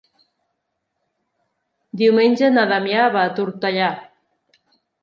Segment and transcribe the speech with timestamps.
[2.03, 3.93] Diumenge na Damià va a Tortellà.